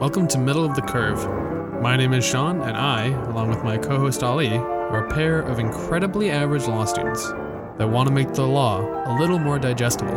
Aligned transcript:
Welcome 0.00 0.28
to 0.28 0.38
Middle 0.38 0.64
of 0.64 0.76
the 0.76 0.82
Curve. 0.82 1.82
My 1.82 1.96
name 1.96 2.12
is 2.12 2.24
Sean, 2.24 2.60
and 2.60 2.76
I, 2.76 3.06
along 3.30 3.48
with 3.48 3.64
my 3.64 3.76
co 3.76 3.98
host 3.98 4.22
Ali, 4.22 4.56
are 4.56 5.04
a 5.04 5.10
pair 5.12 5.40
of 5.40 5.58
incredibly 5.58 6.30
average 6.30 6.68
law 6.68 6.84
students 6.84 7.26
that 7.78 7.90
want 7.90 8.08
to 8.08 8.14
make 8.14 8.32
the 8.32 8.46
law 8.46 8.78
a 8.80 9.18
little 9.18 9.40
more 9.40 9.58
digestible. 9.58 10.16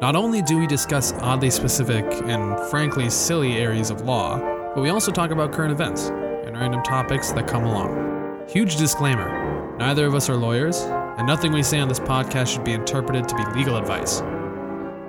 Not 0.00 0.14
only 0.14 0.42
do 0.42 0.58
we 0.58 0.68
discuss 0.68 1.12
oddly 1.14 1.50
specific 1.50 2.04
and 2.26 2.56
frankly 2.70 3.10
silly 3.10 3.56
areas 3.56 3.90
of 3.90 4.02
law, 4.02 4.38
but 4.76 4.80
we 4.80 4.90
also 4.90 5.10
talk 5.10 5.32
about 5.32 5.52
current 5.52 5.72
events 5.72 6.06
and 6.06 6.56
random 6.56 6.84
topics 6.84 7.32
that 7.32 7.48
come 7.48 7.64
along. 7.64 8.46
Huge 8.48 8.76
disclaimer 8.76 9.76
neither 9.76 10.06
of 10.06 10.14
us 10.14 10.30
are 10.30 10.36
lawyers, 10.36 10.82
and 11.18 11.26
nothing 11.26 11.50
we 11.50 11.64
say 11.64 11.80
on 11.80 11.88
this 11.88 11.98
podcast 11.98 12.52
should 12.52 12.64
be 12.64 12.74
interpreted 12.74 13.28
to 13.28 13.34
be 13.34 13.58
legal 13.58 13.76
advice. 13.76 14.20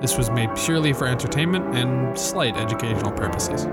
This 0.02 0.18
was 0.18 0.32
made 0.32 0.50
purely 0.56 0.92
for 0.92 1.06
entertainment 1.06 1.76
and 1.76 2.18
slight 2.18 2.58
educational 2.58 3.12
purposes. 3.12 3.68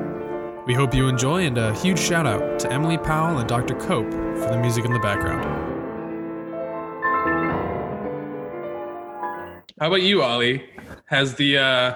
We 0.67 0.73
hope 0.73 0.95
you 0.95 1.09
enjoy, 1.09 1.45
and 1.45 1.59
a 1.59 1.75
huge 1.75 1.99
shout 1.99 2.27
out 2.27 2.59
to 2.61 2.73
Emily 2.73 2.97
Powell 2.97 3.37
and 3.37 3.47
Dr. 3.47 3.75
Cope 3.75 4.11
for 4.11 4.49
the 4.51 4.59
music 4.59 4.87
in 4.87 4.95
the 4.95 4.99
background. 4.99 5.45
How 9.79 9.89
about 9.89 10.01
you, 10.01 10.23
Ali? 10.23 10.65
Has 11.05 11.35
the 11.35 11.59
uh, 11.59 11.95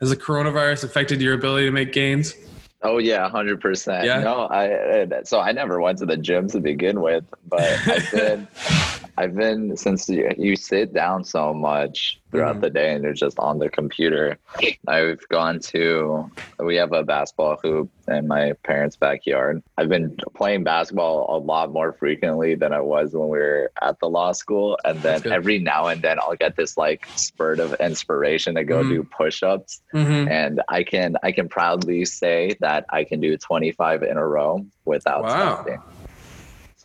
has 0.00 0.10
the 0.10 0.16
coronavirus 0.16 0.84
affected 0.84 1.22
your 1.22 1.32
ability 1.32 1.64
to 1.64 1.72
make 1.72 1.92
gains? 1.94 2.34
Oh 2.82 2.98
yeah, 2.98 3.26
hundred 3.30 3.62
percent. 3.62 4.04
Yeah. 4.04 4.20
No, 4.20 4.46
I 4.50 5.22
so 5.24 5.40
I 5.40 5.52
never 5.52 5.80
went 5.80 5.96
to 5.98 6.06
the 6.06 6.18
gym 6.18 6.48
to 6.48 6.60
begin 6.60 7.00
with, 7.00 7.24
but 7.46 7.62
I've 7.62 8.10
been 8.10 8.48
I've 9.18 9.34
been 9.34 9.76
since 9.76 10.08
you, 10.08 10.30
you 10.36 10.56
sit 10.56 10.92
down 10.92 11.24
so 11.24 11.54
much 11.54 12.20
throughout 12.30 12.56
Mhm. 12.56 12.60
the 12.62 12.70
day 12.70 12.94
and 12.94 13.04
you're 13.04 13.12
just 13.14 13.38
on 13.38 13.58
the 13.58 13.70
computer. 13.70 14.38
I've 14.86 15.26
gone 15.28 15.60
to 15.72 16.30
we 16.58 16.74
have 16.76 16.94
a 16.94 17.02
basketball 17.04 17.58
hoop 17.62 17.90
in 18.08 18.26
my 18.26 18.54
parents' 18.64 18.96
backyard. 18.96 19.62
I've 19.76 19.90
been 19.90 20.16
playing 20.34 20.64
basketball 20.64 21.26
a 21.28 21.36
lot 21.36 21.70
more 21.70 21.92
frequently 21.92 22.54
than 22.54 22.72
I 22.72 22.80
was 22.80 23.12
when 23.12 23.28
we 23.28 23.36
were 23.36 23.70
at 23.82 23.98
the 24.00 24.08
law 24.08 24.32
school. 24.32 24.78
And 24.82 25.02
then 25.02 25.20
every 25.30 25.58
now 25.58 25.88
and 25.88 26.00
then 26.00 26.18
I'll 26.18 26.34
get 26.34 26.56
this 26.56 26.78
like 26.78 27.08
spurt 27.14 27.60
of 27.60 27.74
inspiration 27.74 28.54
to 28.54 28.64
go 28.64 28.82
Mhm. 28.82 28.88
do 28.88 29.02
push-ups 29.04 29.82
Mm-hmm. 29.94 30.28
and 30.28 30.62
I 30.70 30.82
can 30.82 31.16
I 31.22 31.32
can 31.32 31.46
proudly 31.46 32.06
say 32.06 32.56
that 32.60 32.86
I 32.88 33.04
can 33.04 33.20
do 33.20 33.36
25 33.36 34.02
in 34.02 34.16
a 34.16 34.26
row 34.26 34.64
without 34.86 35.24
Wow. 35.24 35.28
stopping. 35.56 35.82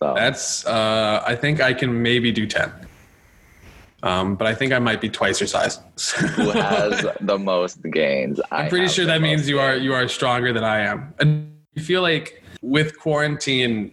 So 0.01 0.13
That's 0.15 0.65
uh, 0.65 1.23
I 1.25 1.35
think 1.35 1.61
I 1.61 1.73
can 1.73 2.01
maybe 2.01 2.31
do 2.31 2.47
ten. 2.47 2.71
Um, 4.03 4.35
but 4.35 4.47
I 4.47 4.55
think 4.55 4.73
I 4.73 4.79
might 4.79 4.99
be 4.99 5.09
twice 5.09 5.39
your 5.39 5.47
size. 5.47 5.77
who 6.35 6.49
has 6.49 7.05
the 7.21 7.37
most 7.37 7.83
gains? 7.83 8.41
I'm 8.51 8.67
pretty 8.67 8.87
sure 8.87 9.05
that 9.05 9.21
means 9.21 9.47
you 9.47 9.59
are 9.59 9.75
you 9.75 9.93
are 9.93 10.07
stronger 10.07 10.51
than 10.53 10.63
I 10.63 10.79
am. 10.79 11.13
And 11.19 11.53
you 11.75 11.83
feel 11.83 12.01
like 12.01 12.43
with 12.63 12.97
quarantine, 12.97 13.91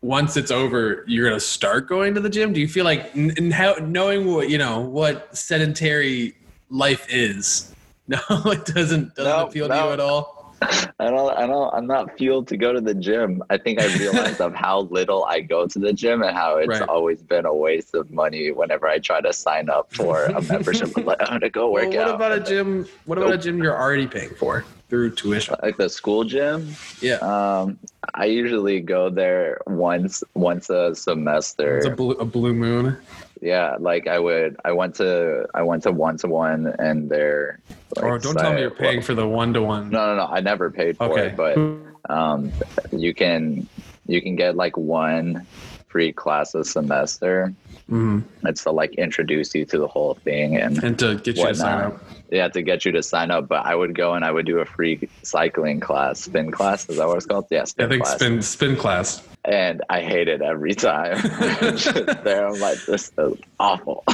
once 0.00 0.38
it's 0.38 0.50
over, 0.50 1.04
you're 1.06 1.28
gonna 1.28 1.38
start 1.40 1.88
going 1.88 2.14
to 2.14 2.20
the 2.20 2.30
gym. 2.30 2.54
Do 2.54 2.60
you 2.60 2.68
feel 2.68 2.86
like 2.86 3.14
n- 3.14 3.50
how, 3.50 3.74
knowing 3.82 4.32
what 4.32 4.48
you 4.48 4.56
know 4.56 4.80
what 4.80 5.36
sedentary 5.36 6.34
life 6.70 7.06
is? 7.10 7.66
No, 8.10 8.18
it 8.46 8.66
doesn't 8.66 9.14
doesn't 9.14 9.16
No, 9.18 9.46
appeal 9.46 9.68
to 9.68 9.74
you 9.76 9.90
at 9.92 10.00
all. 10.00 10.39
I 10.62 11.10
don't 11.10 11.36
I 11.38 11.46
don't 11.46 11.72
I'm 11.74 11.86
not 11.86 12.16
fueled 12.18 12.46
to 12.48 12.56
go 12.56 12.72
to 12.72 12.80
the 12.80 12.94
gym. 12.94 13.42
I 13.48 13.56
think 13.56 13.78
I 13.78 13.84
realized 13.98 14.40
of 14.40 14.54
how 14.54 14.80
little 14.82 15.24
I 15.24 15.40
go 15.40 15.66
to 15.66 15.78
the 15.78 15.92
gym 15.92 16.22
and 16.22 16.36
how 16.36 16.56
it's 16.56 16.68
Right. 16.68 16.88
always 16.88 17.22
been 17.22 17.46
a 17.46 17.54
waste 17.54 17.94
of 17.94 18.10
money 18.10 18.50
whenever 18.50 18.86
I 18.86 18.98
try 18.98 19.20
to 19.22 19.32
sign 19.32 19.70
up 19.70 19.90
for 19.94 20.26
a 20.26 20.42
membership. 20.42 20.90
I'm 20.96 21.04
like, 21.04 21.18
I'm 21.20 21.28
gonna 21.28 21.48
go 21.50 21.70
Well, 21.70 21.84
work 21.84 21.94
what 21.94 21.98
out. 22.02 22.06
What 22.08 22.14
about 22.16 22.32
a 22.32 22.40
gym? 22.40 22.86
What 23.06 23.18
about 23.18 23.32
a 23.34 23.38
gym 23.38 23.62
you're 23.62 23.76
already 23.80 24.06
paying 24.06 24.34
for 24.34 24.64
through 24.90 25.12
tuition? 25.14 25.56
like 25.62 25.76
the 25.78 25.88
school 25.88 26.24
gym? 26.24 26.76
Yeah, 27.00 27.16
Um, 27.16 27.78
I 28.14 28.26
usually 28.26 28.80
go 28.80 29.08
there 29.08 29.60
once 29.66 30.22
once 30.34 30.68
a 30.68 30.94
semester. 30.94 31.78
it's 31.78 31.86
a 31.86 31.90
blue, 31.90 32.12
a 32.16 32.24
blue 32.26 32.52
moon. 32.52 32.98
Yeah 33.40 33.76
like 33.78 34.06
i 34.06 34.18
would 34.18 34.56
i 34.64 34.72
went 34.72 34.94
to 34.94 35.46
i 35.54 35.62
went 35.62 35.82
to 35.82 35.92
one 35.92 36.16
to 36.18 36.28
one 36.28 36.66
and 36.78 37.08
they're 37.08 37.58
like, 37.96 38.04
or 38.04 38.14
Oh, 38.14 38.18
don't 38.18 38.36
tell 38.36 38.52
me 38.54 38.60
you're 38.60 38.70
paying 38.70 39.02
for 39.02 39.14
the 39.14 39.26
one 39.26 39.52
to 39.54 39.62
one. 39.62 39.90
no 39.90 40.06
no 40.14 40.16
no 40.16 40.26
i 40.26 40.40
never 40.40 40.70
paid 40.70 40.96
for 40.96 41.18
Okay, 41.18 41.26
it 41.28 41.36
but 41.36 42.12
um 42.12 42.52
you 42.92 43.14
can 43.14 43.68
you 44.06 44.20
can 44.20 44.36
get 44.36 44.56
like 44.56 44.76
one 44.76 45.46
free 45.88 46.12
class 46.12 46.54
a 46.54 46.64
semester 46.64 47.52
Mhm. 47.90 48.22
it's 48.44 48.62
to 48.64 48.70
like 48.70 48.94
introduce 48.94 49.52
you 49.54 49.64
to 49.64 49.78
the 49.78 49.88
whole 49.88 50.14
thing 50.22 50.56
and 50.56 50.82
and 50.84 50.98
to 51.00 51.16
get 51.16 51.36
you 51.36 51.46
to 51.46 51.54
sign 51.54 51.90
whatnot. 51.90 52.00
Up. 52.30 52.36
yeah 52.36 52.48
to 52.48 52.62
get 52.62 52.84
you 52.84 52.92
to 52.92 53.02
sign 53.02 53.30
up 53.30 53.48
but 53.48 53.64
i 53.66 53.74
would 53.74 53.94
go 53.94 54.14
and 54.14 54.24
i 54.24 54.30
would 54.30 54.46
do 54.46 54.58
a 54.58 54.64
free 54.64 55.08
cycling 55.22 55.80
class 55.80 56.20
spin 56.20 56.50
class 56.50 56.88
is 56.88 56.96
that 56.96 57.06
what 57.06 57.16
it's 57.16 57.26
called 57.26 57.46
yeah 57.50 57.64
I 57.78 57.86
think 57.86 58.02
class 58.04 58.14
spin 58.16 58.42
spin 58.42 58.76
class. 58.76 59.26
and 59.44 59.82
i 59.90 60.00
hate 60.00 60.28
it 60.28 60.42
every 60.42 60.74
time 60.74 61.18
there 62.24 62.46
i'm 62.46 62.60
like 62.60 62.78
this 62.86 63.12
is 63.18 63.38
awful 63.58 64.04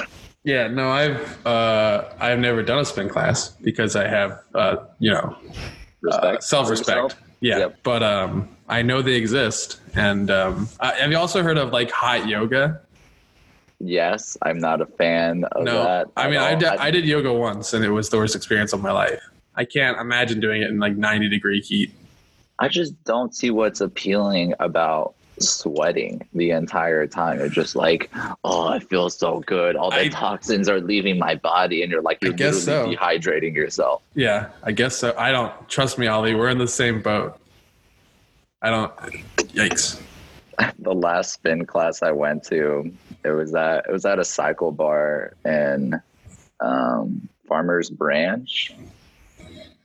Yeah, 0.44 0.69
no, 0.69 0.91
I've 0.93 1.44
uh, 1.44 2.05
I've 2.21 2.38
never 2.38 2.62
done 2.62 2.78
a 2.78 2.84
spin 2.84 3.09
class 3.09 3.49
because 3.50 3.97
I 3.97 4.06
have 4.06 4.38
uh, 4.55 4.76
you 5.00 5.10
know 5.10 5.37
respect 6.03 6.44
self 6.44 6.71
respect. 6.71 7.16
Yeah, 7.41 7.59
Yep. 7.59 7.78
but 7.82 8.05
um, 8.05 8.49
I 8.69 8.82
know 8.82 9.03
they 9.03 9.16
exist. 9.16 9.81
And 9.97 10.31
um, 10.31 10.69
uh, 10.78 10.93
have 10.93 11.10
you 11.10 11.19
also 11.19 11.43
heard 11.43 11.59
of 11.59 11.72
like 11.72 11.91
hot 11.91 12.28
yoga? 12.28 12.81
Yes, 13.78 14.37
I'm 14.42 14.59
not 14.59 14.81
a 14.81 14.87
fan 14.87 15.44
of 15.53 15.64
no, 15.64 15.82
that. 15.82 16.09
I 16.16 16.28
mean 16.28 16.38
I 16.38 16.54
did, 16.54 16.69
I 16.69 16.91
did 16.91 17.04
yoga 17.04 17.32
once, 17.32 17.75
and 17.75 17.84
it 17.84 17.91
was 17.91 18.09
the 18.09 18.16
worst 18.16 18.34
experience 18.34 18.72
of 18.72 18.81
my 18.81 18.92
life. 18.92 19.20
I 19.54 19.64
can't 19.64 19.98
imagine 19.98 20.41
doing 20.41 20.62
it 20.62 20.70
in 20.70 20.78
like 20.78 20.97
90 20.97 21.28
degree 21.28 21.60
heat. 21.60 21.92
I 22.59 22.69
just 22.69 23.03
don't 23.04 23.34
see 23.34 23.50
what's 23.50 23.81
appealing 23.81 24.54
about 24.60 25.14
sweating 25.38 26.26
the 26.32 26.50
entire 26.50 27.06
time. 27.06 27.38
You're 27.38 27.48
just 27.48 27.76
like, 27.76 28.10
oh, 28.44 28.69
I 28.69 28.78
feel 28.78 29.10
so 29.10 29.41
good. 29.41 29.76
All 29.76 29.91
the 29.91 30.00
I- 30.00 30.08
toxins 30.08 30.69
are 30.69 30.81
leaving 30.81 31.19
my 31.19 31.34
body, 31.34 31.82
and 31.82 31.91
you're 31.91 32.03
like, 32.03 32.19
you're 32.22 32.32
guess 32.32 32.66
literally 32.66 32.97
so. 32.97 33.00
dehydrating 33.03 33.54
yourself. 33.54 34.03
Yeah, 34.14 34.48
I 34.62 34.72
guess 34.72 34.97
so. 34.97 35.14
I 35.19 35.32
don't 35.32 35.69
trust 35.69 35.98
me, 35.98 36.06
Ali. 36.06 36.34
We're 36.34 36.48
in 36.48 36.58
the 36.58 36.69
same 36.69 37.03
boat. 37.03 37.38
I 38.62 38.70
don't. 38.70 38.97
Yikes. 39.53 40.00
The 40.78 40.94
last 40.94 41.34
spin 41.34 41.66
class 41.66 42.03
I 42.03 42.12
went 42.12 42.43
to, 42.44 42.91
it 43.26 43.31
was 43.31 43.54
at 43.54 43.87
it 43.88 43.92
was 43.92 44.04
at 44.04 44.19
a 44.19 44.22
CycleBar 44.22 45.32
in 45.44 46.00
um, 46.60 47.28
Farmers 47.48 47.91
Branch. 47.91 48.72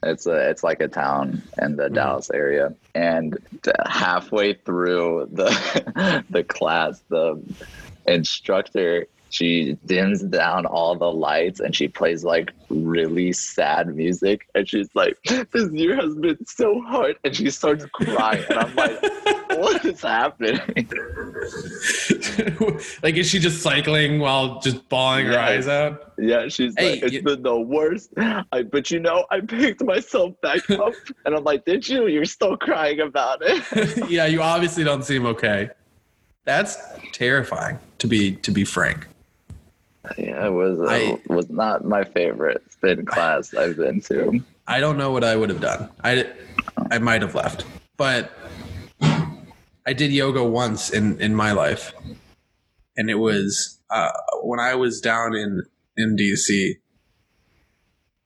It's 0.04 0.26
a 0.26 0.50
it's 0.50 0.64
like 0.64 0.80
a 0.82 0.88
town 0.88 1.42
in 1.62 1.76
the 1.76 1.90
Mhm. 1.90 1.94
Dallas 1.96 2.30
area, 2.32 2.74
and 2.96 3.38
halfway 3.86 4.54
through 4.54 5.30
the 5.32 6.24
the 6.30 6.44
class, 6.44 7.02
the 7.10 7.42
instructor 8.08 9.08
she 9.30 9.78
dims 9.86 10.22
down 10.24 10.66
all 10.66 10.94
the 10.96 11.10
lights 11.10 11.62
and 11.62 11.74
she 11.74 11.88
plays 11.88 12.26
like 12.26 12.52
really 12.70 13.32
sad 13.32 13.96
music, 13.96 14.48
and 14.56 14.68
she's 14.68 14.90
like, 14.94 15.18
"This 15.52 15.72
year 15.72 15.96
has 15.96 16.16
been 16.16 16.46
so 16.46 16.82
hard," 16.82 17.16
and 17.24 17.36
she 17.36 17.50
starts 17.50 17.86
crying, 17.94 18.44
and 18.50 18.60
I'm 18.60 18.76
like, 18.76 19.00
"What 19.62 19.86
is 19.86 20.02
happening?" 20.02 20.60
like, 23.04 23.16
is 23.16 23.30
she 23.30 23.40
just 23.40 23.62
cycling 23.62 24.20
while 24.20 24.60
just 24.60 24.88
bawling 24.90 25.26
her 25.28 25.40
eyes 25.40 25.68
out? 25.68 26.14
Yeah, 26.18 26.48
she's 26.48 26.74
Hey, 26.78 26.94
like, 26.94 27.04
it's 27.04 27.14
you- 27.14 27.24
been 27.24 27.44
the 27.44 27.60
worst. 27.60 28.12
I, 28.52 28.64
but 28.64 28.92
you 28.92 29.00
know, 29.00 29.26
I 29.32 29.42
picked 29.42 29.84
myself 29.84 30.40
back 30.42 30.70
up, 30.72 30.94
and 31.26 31.36
I'm 31.36 31.44
like, 31.44 31.66
did 31.66 31.88
you? 31.88 32.08
You're 32.08 32.26
still 32.26 32.58
crying 32.58 33.00
about 33.00 33.40
it. 33.42 33.64
yeah, 34.10 34.26
you 34.26 34.42
obviously 34.42 34.84
don't 34.84 35.04
seem 35.04 35.26
okay. 35.26 35.70
That's 36.46 36.78
terrifying, 37.14 37.80
to 38.00 38.08
be 38.08 38.34
to 38.38 38.52
be 38.52 38.64
frank. 38.66 39.08
yeah, 40.18 40.48
it 40.48 40.52
was 40.52 40.80
uh, 40.82 40.86
I- 40.86 41.20
was 41.28 41.50
not 41.50 41.86
my 41.86 42.04
favorite 42.04 42.64
spin 42.72 43.06
class 43.06 43.54
I've 43.54 43.78
been 43.78 44.02
to. 44.02 44.42
I 44.68 44.80
don't 44.80 44.98
know 44.98 45.12
what 45.12 45.24
I 45.24 45.36
would 45.36 45.50
have 45.50 45.62
done. 45.62 45.90
I 46.04 46.28
I 46.90 46.98
might 47.00 47.22
have 47.22 47.36
left, 47.36 47.66
but 47.98 48.32
I 49.86 49.94
did 49.94 50.12
yoga 50.12 50.44
once 50.44 50.90
in 50.92 51.20
in 51.20 51.36
my 51.36 51.52
life, 51.52 51.94
and 52.96 53.10
it 53.10 53.16
was 53.16 53.80
uh, 53.90 54.12
when 54.44 54.60
I 54.60 54.76
was 54.76 55.02
down 55.02 55.36
in 55.36 55.64
in 55.98 56.16
DC. 56.16 56.76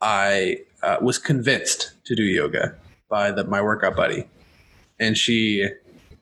I 0.02 0.60
uh, 0.84 0.98
was 1.02 1.18
convinced 1.18 1.94
to 2.06 2.16
do 2.16 2.24
yoga 2.24 2.76
by 3.10 3.32
the, 3.32 3.46
my 3.46 3.62
workout 3.62 3.96
buddy, 3.96 4.28
and 5.00 5.18
she 5.18 5.70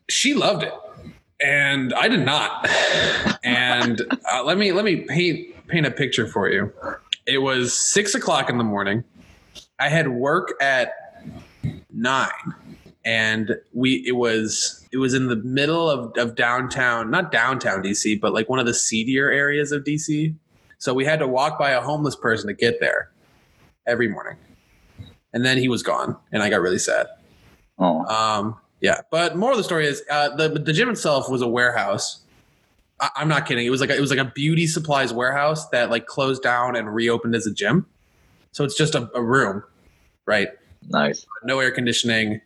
she 0.10 0.34
loved 0.34 0.64
it, 0.64 0.74
and 1.44 1.94
I 1.94 2.08
did 2.08 2.24
not. 2.26 2.70
and 3.44 4.02
uh, 4.32 4.44
let 4.44 4.58
me 4.58 4.72
let 4.72 4.86
me 4.86 4.98
paint 4.98 5.68
paint 5.68 5.86
a 5.86 5.92
picture 5.92 6.28
for 6.28 6.50
you. 6.50 6.72
It 7.26 7.40
was 7.40 7.74
six 7.74 8.14
o'clock 8.16 8.50
in 8.50 8.58
the 8.58 8.64
morning. 8.64 9.04
I 9.80 9.90
had 9.90 10.08
work 10.10 10.54
at 10.62 10.94
nine, 11.92 12.54
and 13.06 13.56
we 13.74 14.04
it 14.08 14.16
was 14.16 14.88
it 14.92 14.98
was 14.98 15.14
in 15.14 15.28
the 15.28 15.36
middle 15.38 15.90
of, 15.90 16.18
of 16.18 16.36
downtown, 16.36 17.10
not 17.12 17.32
downtown 17.32 17.84
DC, 17.84 18.20
but 18.22 18.34
like 18.34 18.50
one 18.50 18.60
of 18.60 18.66
the 18.66 18.74
seedier 18.74 19.30
areas 19.30 19.72
of 19.72 19.84
DC. 19.84 20.36
So 20.78 20.94
we 20.94 21.06
had 21.06 21.20
to 21.20 21.28
walk 21.28 21.58
by 21.58 21.72
a 21.72 21.82
homeless 21.82 22.16
person 22.16 22.48
to 22.48 22.54
get 22.54 22.80
there 22.80 23.10
every 23.88 24.08
morning. 24.08 24.38
and 25.34 25.44
then 25.46 25.58
he 25.58 25.68
was 25.68 25.82
gone, 25.82 26.16
and 26.32 26.44
I 26.44 26.50
got 26.50 26.62
really 26.62 26.78
sad. 26.80 27.08
Oh, 27.80 28.06
Um, 28.06 28.56
yeah, 28.82 29.00
but 29.10 29.36
more 29.36 29.52
of 29.52 29.58
the 29.58 29.64
story 29.64 29.88
is 29.88 30.04
uh, 30.12 30.36
the 30.36 30.50
the 30.50 30.74
gym 30.74 30.90
itself 30.90 31.30
was 31.30 31.42
a 31.42 31.48
warehouse. 31.48 32.22
I, 33.00 33.10
I'm 33.16 33.28
not 33.30 33.46
kidding. 33.46 33.66
It 33.66 33.70
was 33.70 33.82
like 33.82 33.90
a, 33.90 33.96
it 33.98 34.02
was 34.02 34.10
like 34.12 34.20
a 34.20 34.26
beauty 34.36 34.68
supplies 34.68 35.12
warehouse 35.14 35.68
that 35.70 35.90
like 35.90 36.06
closed 36.06 36.44
down 36.44 36.76
and 36.76 36.94
reopened 36.94 37.34
as 37.36 37.48
a 37.48 37.54
gym. 37.54 37.86
So 38.52 38.64
it's 38.64 38.78
just 38.78 38.94
a, 38.94 39.10
a 39.16 39.24
room, 39.24 39.64
right? 40.26 40.50
nice. 40.90 41.26
No 41.46 41.60
air 41.60 41.72
conditioning. 41.72 42.42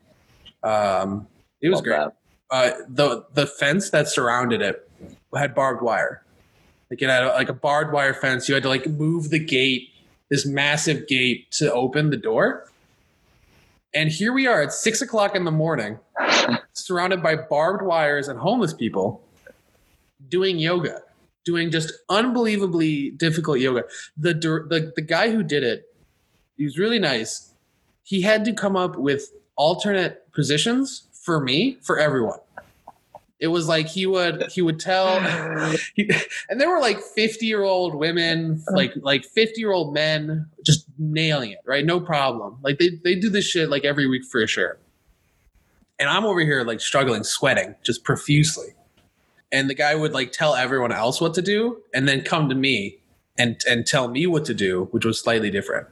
Um, 0.64 1.28
it 1.62 1.70
was 1.70 1.78
Love 1.78 1.84
great. 1.84 2.10
Uh, 2.50 2.72
the 2.88 3.26
the 3.34 3.46
fence 3.46 3.90
that 3.90 4.08
surrounded 4.08 4.62
it 4.62 4.90
had 5.36 5.54
barbed 5.54 5.82
wire. 5.82 6.24
Like 6.90 7.02
it 7.02 7.10
had 7.10 7.24
a, 7.24 7.28
like 7.30 7.50
a 7.50 7.54
barbed 7.54 7.92
wire 7.94 8.14
fence. 8.14 8.48
You 8.48 8.56
had 8.56 8.64
to 8.64 8.70
like 8.70 8.88
move 8.88 9.30
the 9.30 9.40
gate, 9.40 9.90
this 10.30 10.46
massive 10.46 11.08
gate, 11.08 11.52
to 11.54 11.72
open 11.74 12.10
the 12.10 12.18
door. 12.18 12.66
And 13.94 14.10
here 14.10 14.32
we 14.32 14.48
are 14.48 14.62
at 14.62 14.72
six 14.74 15.02
o'clock 15.02 15.36
in 15.36 15.44
the 15.44 15.52
morning, 15.52 16.00
surrounded 16.74 17.24
by 17.24 17.36
barbed 17.36 17.82
wires 17.84 18.28
and 18.28 18.40
homeless 18.40 18.74
people, 18.74 19.24
doing 20.30 20.60
yoga, 20.60 21.02
doing 21.44 21.72
just 21.72 21.94
unbelievably 22.10 23.12
difficult 23.12 23.60
yoga. 23.60 23.84
The 24.16 24.34
the 24.34 24.94
the 24.96 25.02
guy 25.02 25.32
who 25.32 25.44
did 25.44 25.64
it, 25.64 25.86
he 26.56 26.64
was 26.64 26.78
really 26.78 27.00
nice. 27.00 27.54
He 28.04 28.22
had 28.22 28.46
to 28.46 28.54
come 28.54 28.78
up 28.78 28.96
with 28.96 29.32
alternate 29.58 30.27
positions 30.38 31.08
for 31.12 31.42
me 31.42 31.78
for 31.82 31.98
everyone. 32.00 32.38
It 33.40 33.48
was 33.48 33.68
like 33.68 33.88
he 33.88 34.06
would 34.06 34.52
he 34.52 34.62
would 34.62 34.80
tell 34.80 35.20
he, 35.96 36.10
and 36.50 36.62
there 36.62 36.70
were 36.70 36.80
like 36.80 37.00
50 37.02 37.46
year 37.46 37.64
old 37.64 37.96
women 37.96 38.64
like 38.72 38.94
like 39.02 39.26
50 39.26 39.60
year 39.60 39.72
old 39.72 39.94
men 39.94 40.48
just 40.66 40.86
nailing 40.98 41.52
it 41.52 41.60
right? 41.66 41.86
No 41.86 42.00
problem. 42.00 42.58
Like 42.64 42.78
they, 42.80 42.92
they 43.04 43.16
do 43.16 43.30
this 43.30 43.46
shit 43.46 43.70
like 43.70 43.84
every 43.84 44.08
week 44.08 44.24
for 44.26 44.46
sure. 44.48 44.78
And 46.00 46.08
i'm 46.10 46.26
over 46.26 46.42
here 46.42 46.64
like 46.64 46.80
struggling 46.80 47.24
sweating 47.24 47.76
just 47.84 48.04
profusely. 48.04 48.70
And 49.52 49.70
the 49.70 49.76
guy 49.76 49.96
would 49.96 50.14
like 50.14 50.32
tell 50.32 50.56
everyone 50.56 50.92
else 50.92 51.20
what 51.20 51.34
to 51.36 51.42
do 51.42 51.82
and 51.94 52.08
then 52.08 52.22
come 52.22 52.48
to 52.50 52.56
me 52.56 53.00
and 53.38 53.60
and 53.68 53.86
tell 53.86 54.08
me 54.08 54.28
what 54.28 54.46
to 54.46 54.54
do 54.54 54.88
which 54.92 55.04
was 55.06 55.20
slightly 55.20 55.52
different. 55.52 55.88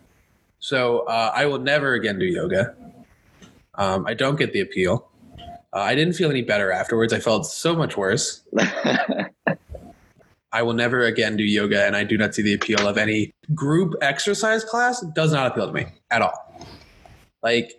So 0.59 0.99
uh, 0.99 1.31
i 1.35 1.45
will 1.45 1.59
never 1.59 1.93
again 1.93 2.19
do 2.19 2.25
yoga 2.25 2.75
um, 3.77 4.05
i 4.07 4.13
don't 4.13 4.37
get 4.37 4.53
the 4.53 4.59
appeal 4.61 5.09
uh, 5.73 5.79
i 5.79 5.93
didn't 5.95 6.13
feel 6.13 6.29
any 6.29 6.41
better 6.41 6.71
afterwards 6.71 7.11
i 7.13 7.19
felt 7.19 7.45
so 7.45 7.75
much 7.75 7.95
worse 7.97 8.41
I 10.51 10.61
will 10.61 10.73
never 10.73 11.03
again 11.03 11.35
do 11.35 11.43
yoga, 11.43 11.85
and 11.85 11.97
I 11.97 12.05
do 12.05 12.17
not 12.17 12.33
see 12.33 12.41
the 12.41 12.53
appeal 12.53 12.87
of 12.87 12.97
any 12.97 13.33
group 13.53 13.93
exercise 14.01 14.63
class. 14.63 15.03
It 15.03 15.13
does 15.13 15.33
not 15.33 15.47
appeal 15.51 15.67
to 15.67 15.73
me 15.73 15.87
at 16.11 16.21
all. 16.21 16.65
Like, 17.43 17.73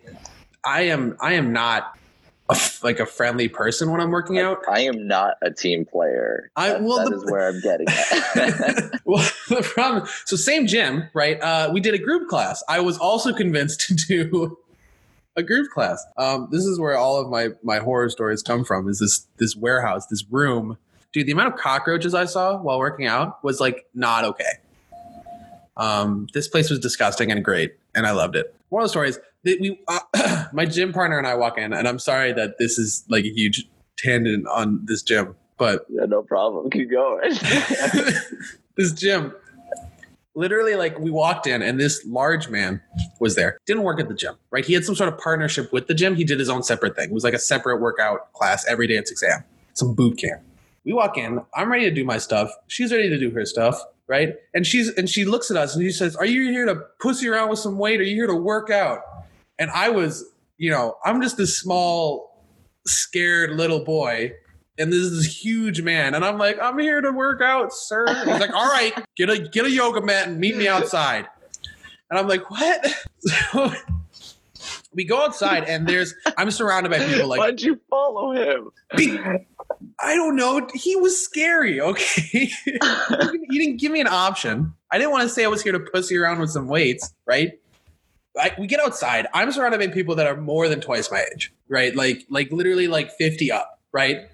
I 0.63 0.81
am, 0.81 1.17
I 1.19 1.33
am 1.33 1.51
not 1.51 1.97
a 2.51 2.53
f 2.53 2.83
like 2.83 2.99
a 2.99 3.07
friendly 3.07 3.47
person 3.47 3.89
when 3.91 3.99
I'm 3.99 4.11
working 4.11 4.37
out. 4.37 4.59
I 4.69 4.81
am 4.81 5.07
not 5.07 5.37
a 5.41 5.49
team 5.49 5.85
player. 5.85 6.51
I- 6.55 6.73
That- 6.73 6.83
well, 6.83 6.97
that 6.99 7.09
the- 7.09 7.15
is 7.25 7.31
where 7.31 7.47
I'm 7.47 7.61
getting 7.61 7.87
at. 7.89 9.01
well, 9.05 9.27
the 9.49 9.63
problem. 9.63 10.07
So 10.25 10.35
same 10.35 10.67
gym, 10.67 11.05
right? 11.15 11.41
Uh, 11.41 11.71
we 11.73 11.79
did 11.81 11.95
a 11.95 11.97
group 11.99 12.29
class. 12.29 12.63
I 12.69 12.79
was 12.79 12.99
also 12.99 13.33
convinced 13.33 13.81
to 13.87 13.95
do 13.95 14.59
a 15.37 15.43
group 15.43 15.69
class. 15.69 16.05
Um, 16.17 16.49
this 16.51 16.65
is 16.65 16.79
where 16.79 16.97
all 16.97 17.17
of 17.17 17.29
my 17.29 17.49
my 17.63 17.77
horror 17.77 18.09
stories 18.09 18.41
come 18.41 18.65
from. 18.65 18.89
Is 18.89 18.99
this 18.99 19.27
this 19.37 19.55
warehouse, 19.55 20.07
this 20.07 20.25
room? 20.29 20.77
Dude, 21.13 21.27
the 21.27 21.31
amount 21.31 21.53
of 21.53 21.59
cockroaches 21.59 22.13
I 22.13 22.25
saw 22.25 22.57
while 22.57 22.79
working 22.79 23.05
out 23.05 23.41
was 23.43 23.61
like 23.61 23.87
not 23.93 24.25
okay. 24.25 24.43
Um, 25.77 26.27
this 26.33 26.47
place 26.47 26.69
was 26.69 26.79
disgusting 26.79 27.31
and 27.31 27.45
great, 27.45 27.75
and 27.95 28.05
I 28.05 28.11
loved 28.11 28.35
it. 28.35 28.53
One 28.69 28.81
of 28.81 28.85
the 28.85 28.89
stories 28.89 29.19
that 29.43 29.61
we, 29.61 29.79
uh, 29.87 30.45
my 30.53 30.65
gym 30.65 30.91
partner 30.91 31.17
and 31.17 31.27
I 31.27 31.35
walk 31.35 31.57
in, 31.57 31.71
and 31.71 31.87
I'm 31.87 31.99
sorry 31.99 32.33
that 32.33 32.57
this 32.57 32.77
is 32.79 33.05
like 33.07 33.23
a 33.23 33.29
huge 33.29 33.69
tangent 33.95 34.47
on 34.47 34.81
this 34.85 35.03
gym, 35.03 35.35
but 35.57 35.85
yeah, 35.87 36.05
no 36.05 36.23
problem. 36.23 36.69
Keep 36.71 36.91
going. 36.91 37.29
this 38.75 38.91
gym 38.93 39.33
literally 40.37 40.75
like 40.75 40.97
we 40.99 41.09
walked 41.09 41.47
in 41.47 41.61
and 41.61 41.79
this 41.79 42.05
large 42.05 42.47
man 42.47 42.81
was 43.19 43.35
there. 43.35 43.57
Didn't 43.65 43.83
work 43.83 43.99
at 43.99 44.07
the 44.07 44.13
gym 44.13 44.35
right? 44.51 44.63
He 44.63 44.73
had 44.73 44.85
some 44.85 44.95
sort 44.95 45.11
of 45.11 45.19
partnership 45.19 45.73
with 45.73 45.87
the 45.87 45.93
gym. 45.93 46.15
He 46.15 46.23
did 46.23 46.39
his 46.39 46.47
own 46.47 46.63
separate 46.63 46.95
thing. 46.95 47.09
It 47.09 47.13
was 47.13 47.23
like 47.23 47.33
a 47.33 47.39
separate 47.39 47.77
workout 47.81 48.31
class 48.33 48.65
every 48.67 48.87
day 48.87 48.97
at 48.97 49.07
6 49.07 49.23
a.m 49.23 49.43
some 49.73 49.93
boot 49.93 50.17
camp. 50.17 50.41
We 50.85 50.93
walk 50.93 51.17
in 51.17 51.41
i'm 51.53 51.71
ready 51.71 51.85
to 51.85 51.91
do 51.91 52.05
my 52.05 52.17
stuff. 52.17 52.49
She's 52.67 52.91
ready 52.91 53.09
to 53.09 53.17
do 53.17 53.31
her 53.31 53.45
stuff 53.45 53.81
right? 54.07 54.35
And 54.53 54.65
she's 54.65 54.89
and 54.93 55.09
she 55.09 55.25
looks 55.25 55.51
at 55.51 55.57
us 55.57 55.75
and 55.75 55.83
she 55.83 55.91
says 55.91 56.15
are 56.15 56.25
you 56.25 56.49
here 56.51 56.65
to 56.65 56.75
pussy 57.01 57.27
around 57.27 57.49
with 57.49 57.59
some 57.59 57.77
weight? 57.77 57.99
Are 57.99 58.03
you 58.03 58.15
here 58.15 58.27
to 58.27 58.35
work 58.35 58.69
out? 58.69 59.01
And 59.59 59.71
i 59.71 59.89
was 59.89 60.23
you 60.57 60.71
know 60.71 60.95
i'm 61.03 61.21
just 61.21 61.37
this 61.37 61.57
small 61.57 62.45
scared 62.85 63.51
little 63.51 63.83
boy 63.83 64.31
and 64.77 64.91
this 64.91 64.99
is 64.99 65.17
this 65.17 65.43
huge 65.45 65.81
man, 65.81 66.13
and 66.15 66.23
I'm 66.23 66.37
like, 66.37 66.57
I'm 66.61 66.77
here 66.79 67.01
to 67.01 67.11
work 67.11 67.41
out, 67.41 67.73
sir. 67.73 68.05
And 68.07 68.29
he's 68.29 68.39
like, 68.39 68.53
all 68.53 68.69
right, 68.69 68.93
get 69.15 69.29
a 69.29 69.39
get 69.39 69.65
a 69.65 69.69
yoga 69.71 70.01
mat 70.01 70.27
and 70.27 70.39
meet 70.39 70.55
me 70.57 70.67
outside. 70.67 71.27
And 72.09 72.17
I'm 72.19 72.27
like, 72.27 72.49
what? 72.49 72.85
So 73.19 73.73
we 74.93 75.03
go 75.03 75.23
outside, 75.23 75.65
and 75.65 75.85
there's 75.87 76.15
I'm 76.37 76.49
surrounded 76.51 76.89
by 76.91 76.99
people 76.99 77.27
like 77.27 77.39
Why'd 77.39 77.61
you 77.61 77.79
follow 77.89 78.31
him? 78.31 78.69
Be- 78.95 79.19
I 79.99 80.15
don't 80.15 80.35
know. 80.35 80.67
He 80.73 80.95
was 80.95 81.21
scary. 81.23 81.81
Okay, 81.81 82.21
he 82.21 82.53
didn't- 82.65 83.45
he 83.49 83.59
didn't 83.59 83.77
give 83.77 83.91
me 83.91 83.99
an 84.01 84.07
option. 84.07 84.73
I 84.91 84.97
didn't 84.97 85.11
want 85.11 85.23
to 85.23 85.29
say 85.29 85.43
I 85.43 85.47
was 85.47 85.61
here 85.61 85.73
to 85.73 85.79
pussy 85.79 86.15
around 86.17 86.39
with 86.39 86.51
some 86.51 86.67
weights, 86.67 87.13
right? 87.25 87.59
I, 88.39 88.51
we 88.57 88.67
get 88.67 88.79
outside. 88.79 89.27
I'm 89.33 89.51
surrounded 89.51 89.79
by 89.79 89.87
people 89.87 90.15
that 90.15 90.27
are 90.27 90.37
more 90.37 90.69
than 90.69 90.79
twice 90.79 91.11
my 91.11 91.25
age, 91.33 91.53
right? 91.67 91.95
Like 91.95 92.25
like 92.29 92.51
literally 92.51 92.87
like 92.87 93.11
50 93.11 93.51
up, 93.51 93.79
right? 93.91 94.29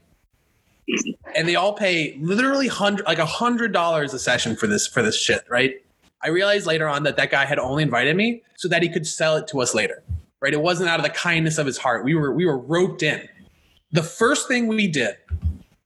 And 1.36 1.48
they 1.48 1.56
all 1.56 1.74
pay 1.74 2.18
literally 2.22 2.68
hundred 2.68 3.06
like 3.06 3.20
a 3.20 3.26
hundred 3.26 3.72
dollars 3.74 4.14
a 4.14 4.20
session 4.20 4.56
for 4.56 4.68
this 4.68 4.88
for 4.88 5.02
this 5.02 5.18
shit, 5.18 5.44
right? 5.50 5.76
I 6.22 6.30
realized 6.30 6.66
later 6.66 6.88
on 6.88 7.04
that 7.04 7.18
that 7.18 7.32
guy 7.32 7.46
had 7.46 7.60
only 7.60 7.84
invited 7.84 8.16
me 8.16 8.44
so 8.56 8.68
that 8.70 8.82
he 8.82 8.90
could 8.90 9.06
sell 9.06 9.36
it 9.36 9.48
to 9.50 9.62
us 9.62 9.76
later, 9.76 10.04
right? 10.42 10.54
It 10.54 10.62
wasn't 10.62 10.90
out 10.90 11.00
of 11.00 11.04
the 11.04 11.12
kindness 11.12 11.58
of 11.58 11.66
his 11.66 11.78
heart. 11.78 12.06
We 12.06 12.16
were 12.16 12.34
we 12.34 12.46
were 12.46 12.58
roped 12.58 13.04
in. 13.04 13.28
The 13.92 14.04
first 14.04 14.48
thing 14.48 14.68
we 14.68 14.88
did, 14.88 15.18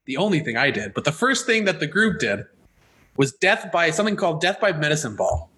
the 0.06 0.16
only 0.16 0.40
thing 0.40 0.56
I 0.56 0.70
did, 0.70 0.94
but 0.94 1.04
the 1.04 1.12
first 1.12 1.46
thing 1.46 1.64
that 1.64 1.80
the 1.80 1.86
group 1.86 2.20
did 2.20 2.44
was 3.16 3.32
death 3.32 3.70
by 3.72 3.90
something 3.90 4.16
called 4.16 4.40
death 4.40 4.60
by 4.60 4.72
medicine 4.72 5.16
ball, 5.16 5.50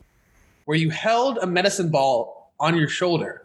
where 0.65 0.77
you 0.77 0.91
held 0.91 1.39
a 1.39 1.47
medicine 1.47 1.91
ball 1.91 2.53
on 2.59 2.77
your 2.77 2.89
shoulder 2.89 3.45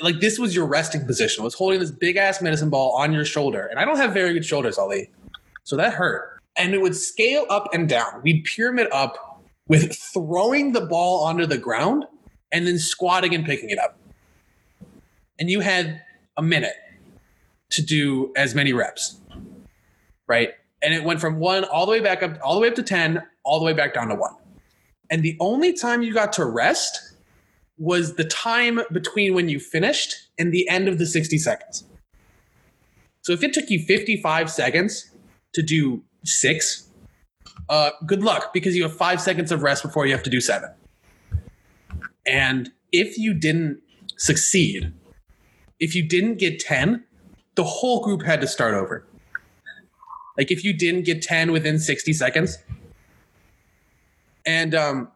like 0.00 0.20
this 0.20 0.38
was 0.38 0.54
your 0.54 0.66
resting 0.66 1.06
position 1.06 1.44
was 1.44 1.54
holding 1.54 1.78
this 1.78 1.90
big 1.90 2.16
ass 2.16 2.42
medicine 2.42 2.70
ball 2.70 2.96
on 2.96 3.12
your 3.12 3.24
shoulder. 3.24 3.66
And 3.66 3.78
i 3.78 3.84
don't 3.84 3.96
have 3.96 4.12
very 4.12 4.32
good 4.32 4.44
shoulders 4.44 4.78
ali. 4.78 5.10
So 5.64 5.76
that 5.76 5.92
hurt. 5.92 6.40
And 6.56 6.74
it 6.74 6.80
would 6.80 6.96
scale 6.96 7.46
up 7.48 7.72
and 7.72 7.88
down. 7.88 8.20
We'd 8.22 8.44
pyramid 8.44 8.88
up 8.90 9.42
with 9.68 9.96
throwing 9.96 10.72
the 10.72 10.80
ball 10.80 11.24
onto 11.24 11.46
the 11.46 11.58
ground 11.58 12.04
and 12.50 12.66
then 12.66 12.78
squatting 12.78 13.34
and 13.34 13.44
picking 13.44 13.70
it 13.70 13.78
up. 13.78 13.96
And 15.38 15.48
you 15.48 15.60
had 15.60 16.02
a 16.36 16.42
minute 16.42 16.74
to 17.70 17.82
do 17.82 18.32
as 18.34 18.54
many 18.54 18.72
reps 18.72 19.20
right? 20.28 20.50
And 20.80 20.94
it 20.94 21.02
went 21.02 21.20
from 21.20 21.40
one 21.40 21.64
all 21.64 21.86
the 21.86 21.90
way 21.90 22.00
back 22.00 22.22
up 22.22 22.38
all 22.44 22.54
the 22.54 22.60
way 22.60 22.68
up 22.68 22.76
to 22.76 22.82
10 22.84 23.20
all 23.42 23.58
the 23.58 23.64
way 23.64 23.72
back 23.72 23.94
down 23.94 24.08
to 24.08 24.14
one. 24.14 24.34
And 25.10 25.22
the 25.22 25.36
only 25.40 25.72
time 25.72 26.02
you 26.02 26.12
got 26.14 26.32
to 26.34 26.44
rest 26.44 27.07
was 27.78 28.16
the 28.16 28.24
time 28.24 28.80
between 28.92 29.34
when 29.34 29.48
you 29.48 29.60
finished 29.60 30.28
and 30.38 30.52
the 30.52 30.68
end 30.68 30.88
of 30.88 30.98
the 30.98 31.06
60 31.06 31.38
seconds. 31.38 31.84
So 33.22 33.32
if 33.32 33.42
it 33.42 33.52
took 33.52 33.70
you 33.70 33.80
55 33.80 34.50
seconds 34.50 35.10
to 35.54 35.62
do 35.62 36.02
six, 36.24 36.88
uh, 37.68 37.90
good 38.06 38.22
luck 38.22 38.52
because 38.52 38.74
you 38.74 38.82
have 38.82 38.96
five 38.96 39.20
seconds 39.20 39.52
of 39.52 39.62
rest 39.62 39.82
before 39.82 40.06
you 40.06 40.12
have 40.12 40.22
to 40.22 40.30
do 40.30 40.40
seven. 40.40 40.70
And 42.26 42.70
if 42.92 43.18
you 43.18 43.34
didn't 43.34 43.80
succeed, 44.16 44.92
if 45.78 45.94
you 45.94 46.06
didn't 46.06 46.38
get 46.38 46.58
10, 46.60 47.04
the 47.54 47.64
whole 47.64 48.02
group 48.02 48.22
had 48.22 48.40
to 48.40 48.46
start 48.46 48.74
over. 48.74 49.06
Like 50.36 50.50
if 50.50 50.64
you 50.64 50.72
didn't 50.72 51.04
get 51.04 51.22
10 51.22 51.52
within 51.52 51.78
60 51.78 52.12
seconds. 52.12 52.58
And 54.46 54.74
um, 54.74 55.08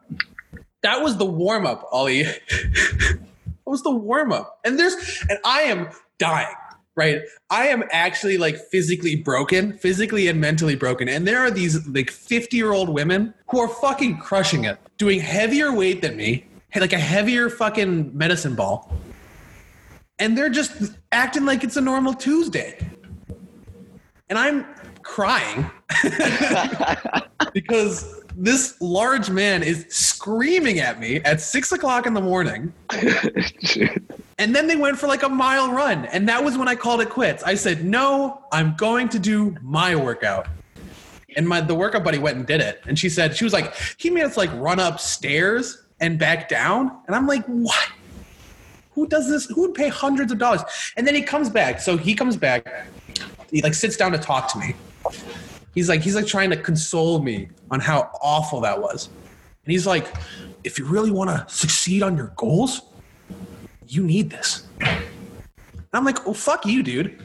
that 0.83 1.01
was 1.01 1.17
the 1.17 1.25
warm 1.25 1.65
up, 1.65 1.87
Ali. 1.91 2.23
that 2.53 3.19
was 3.65 3.81
the 3.83 3.91
warm 3.91 4.31
up. 4.31 4.59
And 4.63 4.77
there's, 4.77 4.95
and 5.29 5.39
I 5.45 5.61
am 5.61 5.89
dying, 6.19 6.55
right? 6.95 7.21
I 7.49 7.67
am 7.67 7.83
actually 7.91 8.37
like 8.37 8.57
physically 8.57 9.15
broken, 9.15 9.77
physically 9.77 10.27
and 10.27 10.39
mentally 10.39 10.75
broken. 10.75 11.07
And 11.09 11.25
there 11.25 11.39
are 11.39 11.49
these 11.49 11.87
like 11.87 12.11
50 12.11 12.55
year 12.55 12.73
old 12.73 12.89
women 12.89 13.33
who 13.49 13.59
are 13.59 13.69
fucking 13.69 14.19
crushing 14.19 14.65
it, 14.65 14.77
doing 14.97 15.19
heavier 15.19 15.73
weight 15.73 16.01
than 16.01 16.17
me, 16.17 16.45
like 16.75 16.93
a 16.93 16.99
heavier 16.99 17.49
fucking 17.49 18.15
medicine 18.15 18.55
ball. 18.55 18.93
And 20.19 20.37
they're 20.37 20.49
just 20.49 20.97
acting 21.11 21.45
like 21.45 21.63
it's 21.63 21.77
a 21.77 21.81
normal 21.81 22.13
Tuesday. 22.13 22.77
And 24.29 24.37
I'm 24.37 24.65
crying 25.01 25.69
because 27.53 28.22
this 28.35 28.79
large 28.81 29.29
man 29.29 29.63
is 29.63 29.85
screaming 29.89 30.79
at 30.79 30.99
me 30.99 31.17
at 31.17 31.41
six 31.41 31.71
o'clock 31.71 32.05
in 32.05 32.13
the 32.13 32.21
morning. 32.21 32.73
And 34.39 34.55
then 34.55 34.67
they 34.67 34.75
went 34.75 34.97
for 34.97 35.07
like 35.07 35.23
a 35.23 35.29
mile 35.29 35.71
run. 35.71 36.05
And 36.05 36.27
that 36.27 36.43
was 36.43 36.57
when 36.57 36.67
I 36.67 36.75
called 36.75 37.01
it 37.01 37.09
quits. 37.09 37.43
I 37.43 37.55
said, 37.55 37.85
no, 37.85 38.43
I'm 38.51 38.75
going 38.75 39.09
to 39.09 39.19
do 39.19 39.55
my 39.61 39.95
workout. 39.95 40.47
And 41.35 41.47
my 41.47 41.61
the 41.61 41.75
workout 41.75 42.03
buddy 42.03 42.17
went 42.17 42.37
and 42.37 42.45
did 42.45 42.61
it. 42.61 42.81
And 42.85 42.97
she 42.97 43.09
said, 43.09 43.35
she 43.35 43.43
was 43.43 43.53
like, 43.53 43.73
he 43.97 44.09
made 44.09 44.23
us 44.23 44.37
like 44.37 44.51
run 44.55 44.79
upstairs 44.79 45.83
and 45.99 46.19
back 46.19 46.49
down. 46.49 46.91
And 47.07 47.15
I'm 47.15 47.27
like, 47.27 47.45
what? 47.45 47.89
Who 48.91 49.07
does 49.07 49.29
this? 49.29 49.45
Who 49.45 49.61
would 49.61 49.73
pay 49.73 49.87
hundreds 49.87 50.31
of 50.31 50.37
dollars? 50.37 50.61
And 50.97 51.07
then 51.07 51.15
he 51.15 51.21
comes 51.21 51.49
back. 51.49 51.79
So 51.79 51.97
he 51.97 52.13
comes 52.13 52.37
back. 52.37 52.87
He 53.49 53.61
like 53.61 53.73
sits 53.73 53.97
down 53.97 54.11
to 54.11 54.17
talk 54.17 54.51
to 54.51 54.59
me. 54.59 54.75
He's 55.73 55.89
like, 55.89 56.01
he's 56.01 56.15
like 56.15 56.27
trying 56.27 56.49
to 56.51 56.57
console 56.57 57.19
me 57.19 57.49
on 57.71 57.79
how 57.79 58.11
awful 58.21 58.61
that 58.61 58.79
was. 58.79 59.07
And 59.65 59.71
he's 59.71 59.87
like, 59.87 60.07
if 60.63 60.77
you 60.77 60.85
really 60.85 61.11
want 61.11 61.29
to 61.29 61.53
succeed 61.53 62.03
on 62.03 62.15
your 62.15 62.33
goals, 62.35 62.81
you 63.87 64.03
need 64.03 64.29
this. 64.29 64.67
And 64.79 65.03
I'm 65.93 66.05
like, 66.05 66.27
oh, 66.27 66.33
fuck 66.33 66.65
you, 66.65 66.83
dude. 66.83 67.19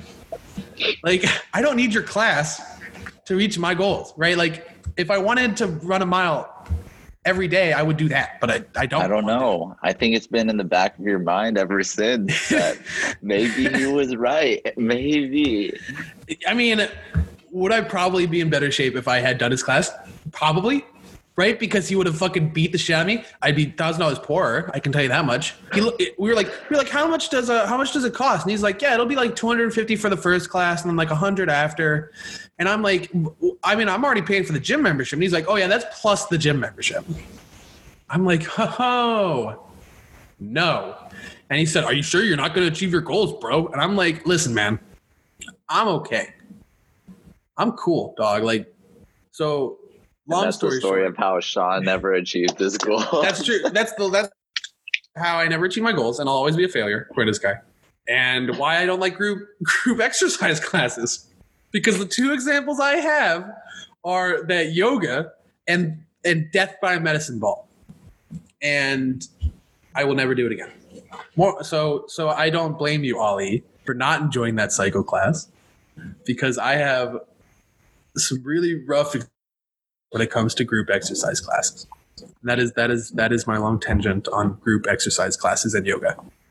Like, 1.03 1.25
I 1.55 1.63
don't 1.63 1.77
need 1.77 1.93
your 1.93 2.03
class 2.03 2.63
to 3.27 3.37
reach 3.37 3.59
my 3.59 3.75
goals, 3.75 4.15
right? 4.17 4.37
Like, 4.37 4.69
if 4.97 5.11
I 5.11 5.19
wanted 5.19 5.57
to 5.59 5.67
run 5.67 6.03
a 6.03 6.07
mile 6.07 6.67
every 7.25 7.49
day, 7.49 7.73
I 7.73 7.83
would 7.83 7.97
do 7.97 8.09
that, 8.09 8.41
but 8.41 8.51
I, 8.51 8.65
I 8.77 8.87
don't. 8.87 9.03
I 9.03 9.09
don't 9.09 9.27
know. 9.27 9.77
I 9.83 9.93
think 9.93 10.17
it's 10.17 10.27
been 10.27 10.49
in 10.49 10.57
the 10.57 10.65
back 10.65 10.99
of 10.99 11.05
your 11.05 11.19
mind 11.19 11.59
ever 11.59 11.83
since 11.83 12.49
that 12.49 12.79
maybe 13.23 13.69
he 13.69 13.87
was 13.87 14.17
right. 14.17 14.61
Maybe. 14.79 15.79
I 16.47 16.55
mean, 16.55 16.89
would 17.51 17.73
I 17.73 17.81
probably 17.81 18.27
be 18.27 18.41
in 18.41 18.51
better 18.51 18.71
shape 18.71 18.97
if 18.97 19.09
I 19.09 19.19
had 19.19 19.39
done 19.39 19.51
his 19.51 19.63
class? 19.63 19.91
Probably, 20.33 20.85
right? 21.37 21.59
Because 21.59 21.89
he 21.89 21.97
would 21.97 22.07
have 22.07 22.17
fucking 22.17 22.51
beat 22.51 22.73
the 22.73 22.79
shit 22.79 22.97
out 22.97 23.03
of 23.03 23.07
me. 23.07 23.25
I'd 23.43 23.57
be 23.57 23.67
thousand 23.67 24.01
dollars 24.01 24.19
poorer. 24.19 24.71
I 24.75 24.81
can 24.81 24.93
tell 24.93 25.03
you 25.03 25.09
that 25.09 25.25
much. 25.25 25.55
He, 25.73 25.81
we 26.19 26.29
were 26.29 26.35
like, 26.35 26.49
we 26.49 26.77
were 26.77 26.83
like, 26.83 26.89
how 26.91 27.09
much 27.09 27.31
does 27.31 27.49
a 27.49 27.67
how 27.67 27.77
much 27.77 27.93
does 27.93 28.05
it 28.05 28.15
cost? 28.15 28.45
And 28.45 28.51
he's 28.51 28.63
like, 28.63 28.81
yeah, 28.83 28.95
it'll 28.95 29.07
be 29.07 29.17
like 29.17 29.37
two 29.37 29.47
hundred 29.47 29.65
and 29.65 29.73
fifty 29.73 29.97
for 29.97 30.11
the 30.11 30.17
first 30.17 30.51
class, 30.51 30.83
and 30.83 30.91
then 30.91 30.97
like 30.97 31.09
hundred 31.09 31.49
after. 31.49 32.13
And 32.59 32.69
I'm 32.69 32.83
like, 32.83 33.11
I 33.63 33.77
mean, 33.77 33.89
I'm 33.89 34.05
already 34.05 34.23
paying 34.23 34.45
for 34.45 34.53
the 34.53 34.61
gym 34.61 34.83
membership. 34.83 35.17
And 35.17 35.23
he's 35.23 35.33
like, 35.33 35.47
oh 35.49 35.57
yeah, 35.57 35.69
that's 35.69 36.01
plus 36.01 36.27
the 36.27 36.39
gym 36.39 36.59
membership. 36.59 37.05
I'm 38.11 38.25
like, 38.25 38.43
ho 38.45 39.65
no. 40.41 40.97
And 41.51 41.59
he 41.59 41.67
said, 41.67 41.85
Are 41.85 41.93
you 41.93 42.03
sure 42.03 42.23
you're 42.23 42.37
not 42.37 42.55
going 42.55 42.67
to 42.67 42.73
achieve 42.73 42.93
your 42.93 43.01
goals, 43.01 43.41
bro? 43.41 43.69
And 43.69 43.81
I'm 43.81 43.97
like, 43.97 44.27
Listen, 44.27 44.55
man, 44.55 44.79
I'm 45.69 45.89
okay. 45.89 46.35
I'm 47.59 47.73
cool, 47.73 48.15
dog. 48.17 48.45
Like, 48.45 48.73
so 49.33 49.79
long 50.29 50.45
that's 50.45 50.57
story, 50.57 50.77
the 50.77 50.81
story 50.81 51.01
short, 51.01 51.11
of 51.11 51.17
how 51.17 51.41
Sean 51.41 51.85
never 51.85 52.13
achieved 52.13 52.59
his 52.59 52.79
goal. 52.79 53.03
that's 53.23 53.45
true. 53.45 53.61
That's 53.73 53.93
the 53.95 54.09
that's 54.09 54.31
how 55.17 55.39
I 55.39 55.49
never 55.49 55.65
achieve 55.65 55.83
my 55.83 55.93
goals, 55.93 56.21
and 56.21 56.29
I'll 56.29 56.37
always 56.37 56.57
be 56.57 56.65
a 56.65 56.69
failure 56.69 57.09
for 57.15 57.27
this 57.27 57.39
guy. 57.39 57.55
And 58.09 58.57
why 58.57 58.81
I 58.81 58.87
don't 58.87 59.01
like 59.01 59.17
group 59.17 59.47
group 59.63 60.01
exercise 60.01 60.61
classes 60.61 61.27
because 61.73 61.99
the 61.99 62.07
two 62.07 62.33
examples 62.33 62.81
I 62.81 62.97
have 62.97 63.51
are 64.05 64.45
that 64.45 64.73
yoga 64.73 65.33
and 65.67 66.05
and 66.25 66.51
death 66.53 66.77
by 66.81 66.95
a 66.95 67.01
medicine 67.01 67.39
ball, 67.39 67.69
and 68.63 69.27
I 69.95 70.05
will 70.05 70.15
never 70.15 70.35
do 70.35 70.47
it 70.47 70.53
again. 70.53 70.71
More 71.37 71.63
so 71.65 72.05
so 72.07 72.29
I 72.29 72.51
don't 72.51 72.79
blame 72.79 73.03
you, 73.03 73.19
Ali, 73.19 73.65
for 73.85 73.95
not 73.95 74.21
enjoying 74.21 74.55
that 74.57 74.73
psycho 74.73 75.03
class 75.03 75.49
because 76.25 76.59
I 76.59 76.75
have 76.75 77.19
some 78.19 78.43
really 78.43 78.85
rough 78.85 79.15
when 80.11 80.23
it 80.23 80.31
comes 80.31 80.55
to 80.55 80.65
group 80.65 80.91
exercise 80.91 81.41
classes. 81.41 81.87
That 82.43 82.59
is 82.59 82.73
that 82.73 82.91
is 82.91 83.11
that 83.11 83.33
is 83.33 83.47
my 83.47 83.59
long 83.59 83.79
tangent 83.79 84.29
on 84.29 84.55
group 84.55 84.87
exercise 84.89 85.37
classes 85.37 85.75
and 85.75 85.87
yoga. 85.87 86.17